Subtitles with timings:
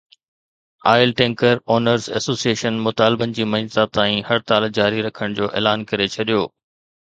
[0.91, 6.45] oil tanker owners association مطالبن جي مڃتا تائين هڙتال جاري رکڻ جو اعلان ڪري ڇڏيو